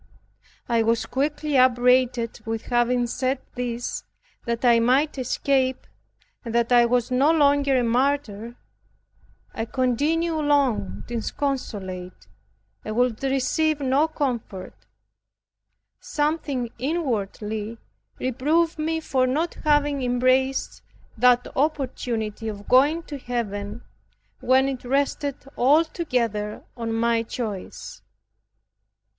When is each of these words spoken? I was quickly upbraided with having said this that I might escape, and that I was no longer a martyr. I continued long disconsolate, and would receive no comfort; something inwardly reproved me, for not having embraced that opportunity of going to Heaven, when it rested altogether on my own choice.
I 0.67 0.81
was 0.81 1.05
quickly 1.05 1.57
upbraided 1.59 2.39
with 2.43 2.63
having 2.73 3.05
said 3.05 3.39
this 3.53 4.03
that 4.45 4.65
I 4.65 4.79
might 4.79 5.19
escape, 5.19 5.85
and 6.43 6.55
that 6.55 6.71
I 6.71 6.87
was 6.87 7.11
no 7.11 7.31
longer 7.31 7.77
a 7.77 7.83
martyr. 7.83 8.55
I 9.53 9.65
continued 9.65 10.41
long 10.43 11.03
disconsolate, 11.05 12.25
and 12.83 12.95
would 12.95 13.21
receive 13.21 13.79
no 13.79 14.07
comfort; 14.07 14.73
something 15.99 16.71
inwardly 16.79 17.77
reproved 18.17 18.79
me, 18.79 19.01
for 19.01 19.27
not 19.27 19.53
having 19.53 20.01
embraced 20.01 20.81
that 21.15 21.47
opportunity 21.55 22.47
of 22.47 22.67
going 22.67 23.03
to 23.03 23.19
Heaven, 23.19 23.83
when 24.39 24.67
it 24.67 24.83
rested 24.83 25.35
altogether 25.55 26.63
on 26.75 26.91
my 26.91 27.19
own 27.19 27.25
choice. 27.27 28.01